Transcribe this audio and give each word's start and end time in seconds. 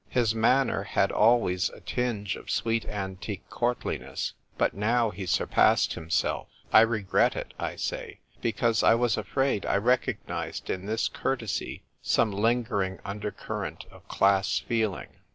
His 0.09 0.33
manner 0.33 0.81
had 0.81 1.11
always 1.11 1.69
a 1.69 1.79
tinge 1.79 2.35
of 2.35 2.49
sweet 2.49 2.85
antique 2.85 3.47
courtliness; 3.51 4.33
but 4.57 4.73
now 4.73 5.11
he 5.11 5.27
surpassed 5.27 5.93
himself 5.93 6.47
I 6.73 6.81
regret 6.81 7.35
it, 7.35 7.53
I 7.59 7.75
say, 7.75 8.19
because 8.41 8.81
I 8.81 8.95
was 8.95 9.15
afraid 9.15 9.63
I 9.63 9.75
recognised 9.77 10.71
in 10.71 10.87
this 10.87 11.07
courtesy 11.07 11.83
some 12.01 12.31
lingering 12.31 12.97
undercurrent 13.05 13.85
of 13.91 14.07
class 14.07 14.57
feeling. 14.57 15.09